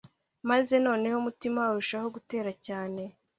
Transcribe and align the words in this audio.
maze 0.49 0.73
noneho 0.85 1.15
umutima 1.21 1.61
urushaho 1.71 2.07
gutera 2.15 2.51
cyane 2.67 3.01